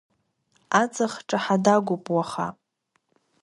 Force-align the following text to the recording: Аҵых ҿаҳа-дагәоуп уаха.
Аҵых 0.81 1.13
ҿаҳа-дагәоуп 1.27 2.05
уаха. 2.15 2.47